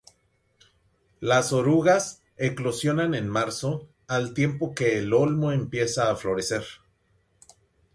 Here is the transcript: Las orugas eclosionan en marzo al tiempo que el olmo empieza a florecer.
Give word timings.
Las 1.19 1.53
orugas 1.53 2.23
eclosionan 2.35 3.13
en 3.13 3.29
marzo 3.29 3.87
al 4.07 4.33
tiempo 4.33 4.73
que 4.73 4.97
el 4.97 5.13
olmo 5.13 5.51
empieza 5.51 6.09
a 6.09 6.15
florecer. 6.15 6.63